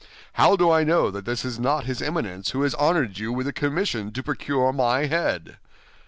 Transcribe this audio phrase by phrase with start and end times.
[0.33, 3.45] How do I know that this is not his Eminence who has honored you with
[3.45, 5.57] the commission to procure my head?